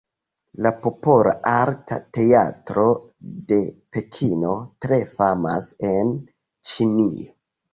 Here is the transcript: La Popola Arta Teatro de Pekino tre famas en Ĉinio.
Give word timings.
La 0.65 0.69
Popola 0.85 1.33
Arta 1.51 1.97
Teatro 2.17 2.85
de 3.53 3.59
Pekino 3.97 4.57
tre 4.87 5.01
famas 5.13 5.71
en 5.91 6.11
Ĉinio. 6.73 7.31